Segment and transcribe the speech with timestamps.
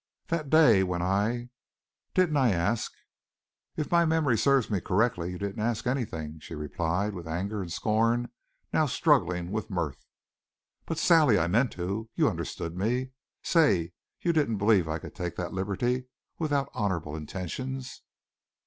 [0.29, 1.49] "That day when I
[2.15, 2.91] didn't I ask..."
[3.77, 7.71] "If my memory serves me correctly, you didn't ask anything," she replied, with anger and
[7.71, 8.29] scorn
[8.73, 10.03] now struggling with mirth.
[10.87, 12.09] "But, Sally, I meant to.
[12.15, 13.11] You understood me?
[13.43, 16.07] Say you didn't believe I could take that liberty
[16.39, 18.01] without honorable intentions."